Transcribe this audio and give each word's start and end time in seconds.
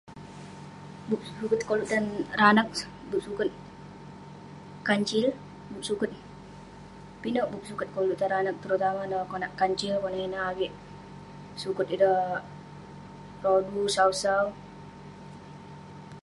bup 1.07 1.21
suket 1.29 1.61
koluk 1.67 1.87
tan 1.91 2.05
ireh 2.33 2.49
anag, 2.51 2.69
bup 3.09 3.21
suket 3.25 3.49
kancil, 4.87 5.25
bup 5.71 5.83
suket..pinek 5.89 7.49
bup 7.51 7.63
suket 7.69 7.89
koluk 7.95 8.17
tan 8.19 8.29
ireh 8.29 8.41
anag 8.43 8.57
terutama 8.61 9.01
neh 9.11 9.23
konak 9.31 9.51
kancil 9.59 9.93
konak 10.03 10.21
ineh 10.27 10.43
avik 10.51 10.73
suket 11.61 11.87
ireh 11.95 12.23
rodu 13.43 13.83
sau 13.95 14.09
sau 14.23 14.45